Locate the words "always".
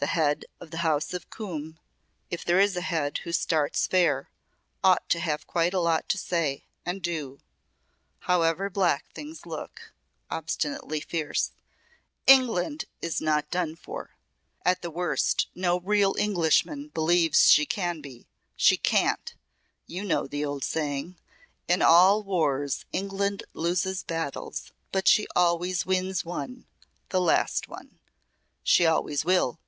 25.36-25.84, 28.86-29.26